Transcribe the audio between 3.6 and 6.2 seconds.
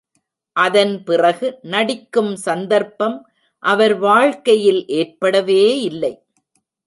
அவர் வாழ்க்கையில் ஏற்படவே இல்லை.